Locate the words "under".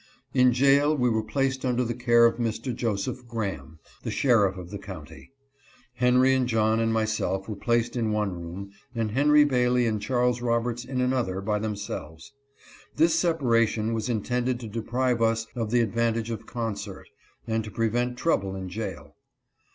1.63-1.83